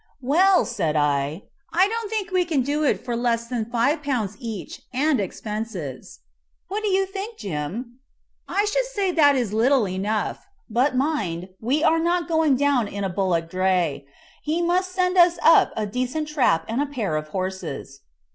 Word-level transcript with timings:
"Well," 0.23 0.65
said 0.65 0.95
I, 0.95 1.43
"I 1.71 1.87
don't 1.87 2.09
think 2.09 2.31
we 2.31 2.43
can 2.43 2.63
do 2.63 2.81
it 2.83 3.05
for 3.05 3.15
less 3.15 3.45
than 3.45 3.65
five 3.69 4.01
pounds 4.01 4.35
each 4.39 4.81
and 4.91 5.19
expenses. 5.19 6.21
What 6.69 6.81
do 6.81 6.89
you 6.89 7.05
think, 7.05 7.37
Jim?" 7.37 7.99
"I 8.47 8.65
should 8.65 8.85
say 8.87 9.11
that 9.11 9.35
is 9.35 9.53
little 9.53 9.87
enough; 9.87 10.47
but 10.67 10.97
mind, 10.97 11.49
we 11.59 11.83
are 11.83 11.99
not 11.99 12.27
going 12.27 12.55
down 12.55 12.87
in 12.87 13.03
a 13.03 13.09
bullock 13.09 13.47
dray. 13.47 14.07
He 14.41 14.59
must 14.63 14.91
send 14.91 15.19
us 15.19 15.37
up 15.43 15.71
a 15.77 15.85
decent 15.85 16.27
trap 16.29 16.65
and 16.67 16.81
a 16.81 16.87
pair 16.87 17.15
of 17.15 17.27
horses." 17.27 17.99